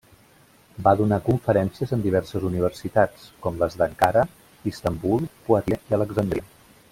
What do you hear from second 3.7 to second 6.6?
d'Ankara, Istanbul, Poitiers i Alexandria.